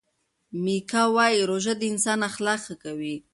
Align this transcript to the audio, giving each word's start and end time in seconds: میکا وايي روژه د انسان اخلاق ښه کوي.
میکا 0.63 1.03
وايي 1.15 1.39
روژه 1.49 1.73
د 1.77 1.81
انسان 1.91 2.19
اخلاق 2.29 2.59
ښه 2.65 2.75
کوي. 2.83 3.15